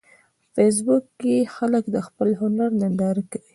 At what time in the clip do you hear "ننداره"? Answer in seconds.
2.81-3.23